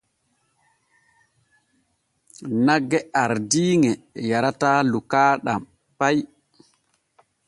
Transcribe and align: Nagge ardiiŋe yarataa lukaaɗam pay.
Nagge 2.65 2.99
ardiiŋe 3.23 3.91
yarataa 4.29 4.79
lukaaɗam 4.91 5.61
pay. 5.97 6.17